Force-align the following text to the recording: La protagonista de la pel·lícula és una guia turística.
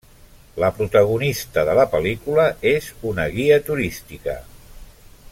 La 0.61 0.69
protagonista 0.77 1.65
de 1.67 1.75
la 1.79 1.85
pel·lícula 1.91 2.45
és 2.71 2.87
una 3.13 3.27
guia 3.35 3.61
turística. 3.69 4.39